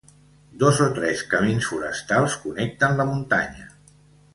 [0.63, 3.73] Dos o tres camins forestals connecten la muntanya.